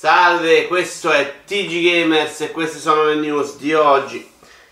Salve, 0.00 0.66
questo 0.66 1.10
è 1.10 1.40
TG 1.46 1.82
Gamers 1.82 2.40
e 2.40 2.52
queste 2.52 2.78
sono 2.78 3.04
le 3.04 3.16
news 3.16 3.58
di 3.58 3.74
oggi. 3.74 4.26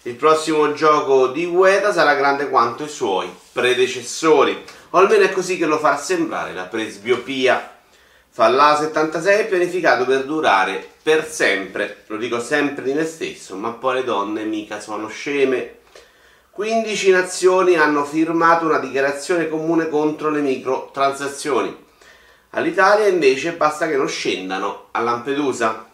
Il 0.04 0.14
prossimo 0.14 0.72
gioco 0.72 1.26
di 1.26 1.44
Ueda 1.44 1.92
sarà 1.92 2.14
grande 2.14 2.48
quanto 2.48 2.84
i 2.84 2.88
suoi 2.88 3.30
predecessori, 3.52 4.64
o 4.88 4.96
almeno 4.96 5.24
è 5.24 5.30
così 5.30 5.58
che 5.58 5.66
lo 5.66 5.76
fa 5.76 5.98
sembrare 5.98 6.54
la 6.54 6.62
presbiopia. 6.62 7.76
Fallout 8.30 8.78
76 8.78 9.40
è 9.40 9.46
pianificato 9.48 10.06
per 10.06 10.24
durare 10.24 10.92
per 11.02 11.28
sempre, 11.28 12.04
lo 12.06 12.16
dico 12.16 12.40
sempre 12.40 12.82
di 12.82 12.94
me 12.94 13.04
stesso, 13.04 13.54
ma 13.54 13.72
poi 13.72 13.96
le 13.96 14.04
donne 14.04 14.44
mica 14.44 14.80
sono 14.80 15.08
sceme. 15.08 15.80
15 16.52 17.10
nazioni 17.10 17.76
hanno 17.76 18.06
firmato 18.06 18.64
una 18.64 18.78
dichiarazione 18.78 19.50
comune 19.50 19.90
contro 19.90 20.30
le 20.30 20.40
microtransazioni. 20.40 21.84
All'Italia 22.50 23.06
invece 23.06 23.52
basta 23.52 23.86
che 23.86 23.96
non 23.96 24.08
scendano 24.08 24.86
a 24.92 25.02
Lampedusa. 25.02 25.86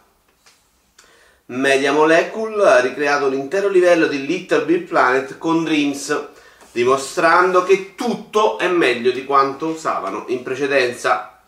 Media 1.47 1.91
Molecule 1.91 2.65
ha 2.65 2.79
ricreato 2.79 3.25
un 3.25 3.33
intero 3.33 3.67
livello 3.67 4.07
di 4.07 4.25
Little 4.25 4.63
Big 4.63 4.83
Planet 4.83 5.37
con 5.37 5.65
Dreams, 5.65 6.27
dimostrando 6.71 7.63
che 7.63 7.93
tutto 7.95 8.57
è 8.57 8.69
meglio 8.69 9.11
di 9.11 9.25
quanto 9.25 9.67
usavano 9.67 10.25
in 10.29 10.43
precedenza. 10.43 11.41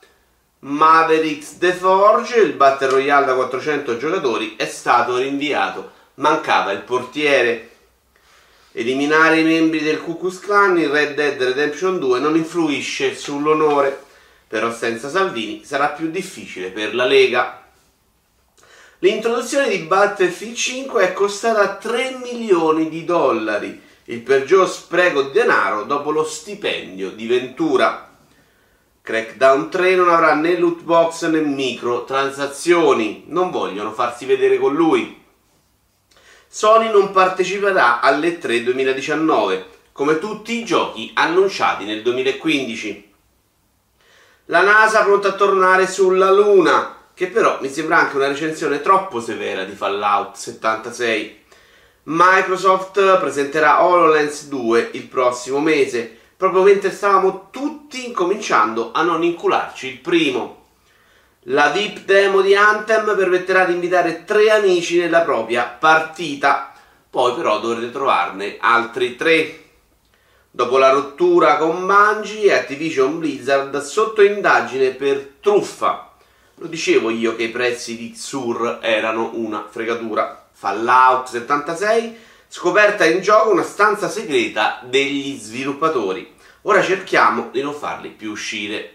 Mavericks 0.60 1.58
The 1.58 1.72
Forge, 1.72 2.40
il 2.40 2.54
Battle 2.54 2.90
Royale 2.90 3.26
da 3.28 3.36
400 3.36 3.98
giocatori, 3.98 4.56
è 4.58 4.66
stato 4.66 5.16
rinviato. 5.16 5.92
Mancava 6.16 6.72
il 6.72 6.82
portiere. 6.82 7.70
Eliminare 8.74 9.40
i 9.40 9.44
membri 9.44 9.80
del 9.80 10.02
Ku 10.02 10.18
Klan 10.18 10.78
in 10.78 10.92
Red 10.92 11.16
Dead 11.16 11.42
Redemption 11.42 11.98
2 11.98 12.20
non 12.20 12.36
influisce 12.36 13.16
sull'onore 13.16 14.06
però 14.48 14.72
senza 14.72 15.10
Salvini 15.10 15.64
sarà 15.64 15.90
più 15.90 16.10
difficile 16.10 16.70
per 16.70 16.96
la 16.96 17.06
Lega. 17.06 17.64
L'introduzione 19.00 19.70
di 19.70 19.80
Battlefield 19.80 20.56
5 20.56 21.04
è 21.04 21.14
costata 21.14 21.76
3 21.76 22.20
milioni 22.24 22.90
di 22.90 23.06
dollari, 23.06 23.82
il 24.06 24.22
peggior 24.22 24.70
spreco 24.70 25.24
di 25.24 25.32
denaro 25.32 25.84
dopo 25.84 26.12
lo 26.12 26.24
stipendio 26.24 27.12
di 27.12 27.28
Ventura. 27.28 28.10
Crackdown 29.02 29.70
3 29.70 29.96
non 29.96 30.10
avrà 30.10 30.34
né 30.34 30.58
loot 30.58 30.82
box 30.82 31.28
né 31.28 31.42
microtransazioni, 31.42 33.26
non 33.28 33.52
vogliono 33.52 33.92
farsi 33.92 34.26
vedere 34.26 34.58
con 34.58 34.74
lui. 34.74 35.24
Sony 36.48 36.90
non 36.90 37.12
parteciperà 37.12 38.00
alle 38.00 38.38
3 38.38 38.64
2019, 38.64 39.66
come 39.92 40.20
tutti 40.20 40.60
i 40.60 40.66
giochi 40.66 41.12
annunciati 41.14 41.86
nel 41.86 42.02
2015. 42.02 43.07
La 44.50 44.62
NASA 44.62 45.04
pronta 45.04 45.28
a 45.28 45.34
tornare 45.34 45.88
sulla 45.88 46.32
Luna, 46.32 46.96
che 47.14 47.28
però 47.28 47.58
mi 47.60 47.70
sembra 47.70 47.98
anche 47.98 48.16
una 48.16 48.30
recensione 48.30 48.80
troppo 48.80 49.20
severa 49.20 49.66
di 49.66 49.74
Fallout 49.74 50.38
76. 50.38 51.44
Microsoft 52.04 53.18
presenterà 53.20 53.84
HoloLens 53.84 54.48
2 54.48 54.92
il 54.94 55.04
prossimo 55.08 55.60
mese, 55.60 56.18
proprio 56.38 56.62
mentre 56.62 56.92
stavamo 56.92 57.50
tutti 57.52 58.08
incominciando 58.08 58.92
a 58.94 59.02
non 59.02 59.22
incularci 59.22 59.88
il 59.88 60.00
primo. 60.00 60.68
La 61.50 61.68
VIP 61.68 62.06
demo 62.06 62.40
di 62.40 62.56
Anthem 62.56 63.18
permetterà 63.18 63.66
di 63.66 63.74
invitare 63.74 64.24
tre 64.24 64.50
amici 64.52 64.98
nella 64.98 65.24
propria 65.24 65.64
partita, 65.66 66.72
poi 67.10 67.34
però 67.36 67.60
dovrete 67.60 67.92
trovarne 67.92 68.56
altri 68.62 69.18
tre. 69.18 69.67
Dopo 70.58 70.80
la 70.80 70.90
rottura 70.90 71.58
con 71.58 71.86
Bungie, 71.86 72.52
Activision 72.52 73.20
Blizzard 73.20 73.80
sotto 73.80 74.24
indagine 74.24 74.90
per 74.90 75.34
truffa. 75.40 76.14
Lo 76.56 76.66
dicevo 76.66 77.12
io 77.12 77.36
che 77.36 77.44
i 77.44 77.50
prezzi 77.50 77.96
di 77.96 78.10
Xur 78.10 78.80
erano 78.82 79.34
una 79.36 79.68
fregatura. 79.70 80.48
Fallout 80.52 81.28
76, 81.28 82.18
scoperta 82.48 83.06
in 83.06 83.22
gioco 83.22 83.52
una 83.52 83.62
stanza 83.62 84.10
segreta 84.10 84.82
degli 84.84 85.38
sviluppatori. 85.38 86.34
Ora 86.64 86.82
cerchiamo 86.82 87.50
di 87.52 87.62
non 87.62 87.76
farli 87.76 88.10
più 88.10 88.32
uscire. 88.32 88.94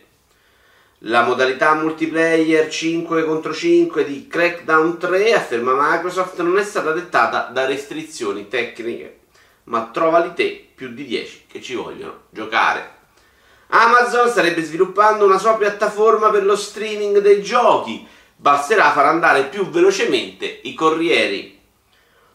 La 1.05 1.23
modalità 1.23 1.75
multiplayer 1.75 2.69
5 2.69 3.25
contro 3.25 3.55
5 3.55 4.05
di 4.05 4.27
Crackdown 4.27 4.99
3, 4.99 5.35
afferma 5.35 5.77
Microsoft, 5.79 6.41
non 6.41 6.59
è 6.59 6.65
stata 6.65 6.91
dettata 6.91 7.51
da 7.53 7.67
restrizioni 7.67 8.49
tecniche 8.49 9.21
ma 9.65 9.91
trovali 9.93 10.33
te 10.35 10.71
più 10.75 10.93
di 10.93 11.05
10 11.05 11.45
che 11.49 11.61
ci 11.61 11.75
vogliono 11.75 12.23
giocare. 12.31 13.01
Amazon 13.69 14.29
starebbe 14.29 14.63
sviluppando 14.63 15.25
una 15.25 15.39
sua 15.39 15.57
piattaforma 15.57 16.31
per 16.31 16.45
lo 16.45 16.57
streaming 16.57 17.19
dei 17.19 17.43
giochi, 17.43 18.07
basterà 18.37 18.93
far 18.93 19.07
andare 19.07 19.45
più 19.45 19.69
velocemente 19.71 20.61
i 20.65 20.75
corrieri. 20.75 21.61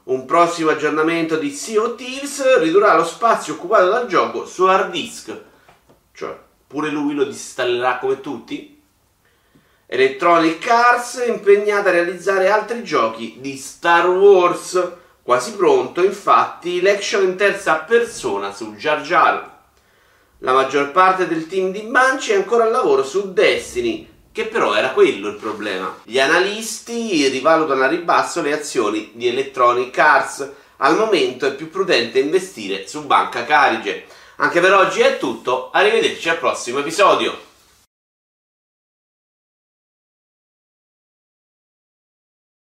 Un 0.03 0.25
prossimo 0.25 0.71
aggiornamento 0.71 1.35
di 1.35 1.51
Sea 1.51 1.81
of 1.81 1.95
Thieves 1.95 2.59
ridurrà 2.59 2.95
lo 2.95 3.03
spazio 3.03 3.55
occupato 3.55 3.89
dal 3.89 4.07
gioco 4.07 4.45
su 4.45 4.63
hard 4.63 4.89
disk, 4.89 5.37
cioè 6.13 6.35
pure 6.65 6.89
lui 6.89 7.13
lo 7.13 7.25
disinstallerà 7.25 7.99
come 7.99 8.21
tutti? 8.21 8.81
Electronic 9.85 10.69
Arts 10.69 11.23
impegnata 11.27 11.89
a 11.89 11.91
realizzare 11.91 12.49
altri 12.49 12.83
giochi 12.83 13.37
di 13.39 13.55
Star 13.57 14.09
Wars 14.09 14.91
Quasi 15.27 15.55
pronto, 15.55 16.05
infatti, 16.05 16.79
l'action 16.79 17.25
in 17.25 17.35
terza 17.35 17.79
persona 17.79 18.53
su 18.53 18.75
Jar 18.75 19.01
Jar. 19.01 19.57
La 20.37 20.53
maggior 20.53 20.91
parte 20.91 21.27
del 21.27 21.47
team 21.47 21.73
di 21.73 21.81
Banshee 21.81 22.33
è 22.33 22.37
ancora 22.37 22.63
al 22.63 22.71
lavoro 22.71 23.03
su 23.03 23.33
Destiny, 23.33 24.09
che 24.31 24.45
però 24.45 24.73
era 24.73 24.91
quello 24.91 25.27
il 25.27 25.35
problema. 25.35 25.97
Gli 26.03 26.17
analisti 26.17 27.27
rivalutano 27.27 27.83
a 27.83 27.89
ribasso 27.89 28.41
le 28.41 28.53
azioni 28.53 29.11
di 29.15 29.27
Electronic 29.27 29.97
Arts. 29.97 30.49
Al 30.77 30.95
momento 30.95 31.45
è 31.45 31.55
più 31.55 31.69
prudente 31.69 32.19
investire 32.19 32.87
su 32.87 33.05
Banca 33.05 33.43
Carige. 33.43 34.05
Anche 34.37 34.61
per 34.61 34.71
oggi 34.71 35.01
è 35.01 35.17
tutto, 35.17 35.71
arrivederci 35.73 36.29
al 36.29 36.37
prossimo 36.37 36.79
episodio. 36.79 37.37